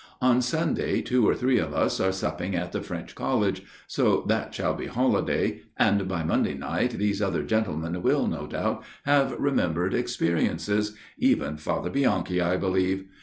On 0.19 0.41
Sunday 0.41 0.99
two 1.03 1.29
or 1.29 1.35
three 1.35 1.59
of 1.59 1.75
us 1.75 1.99
are 1.99 2.11
supping 2.11 2.55
at 2.55 2.71
the 2.71 2.81
French 2.81 3.13
College, 3.13 3.61
so 3.85 4.23
that 4.27 4.51
shall 4.51 4.73
be 4.73 4.87
holiday, 4.87 5.61
and 5.77 6.07
by 6.07 6.23
Monday 6.23 6.55
night 6.55 6.93
these 6.93 7.21
other 7.21 7.43
gentlemen 7.43 8.01
will, 8.01 8.25
no 8.25 8.47
doubt, 8.47 8.83
have 9.05 9.33
remembered 9.37 9.93
experiences 9.93 10.95
even 11.19 11.55
Father 11.55 11.91
Bianchi, 11.91 12.41
I 12.41 12.57
believe. 12.57 13.05